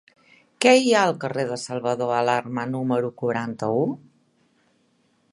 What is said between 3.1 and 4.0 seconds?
quaranta-u?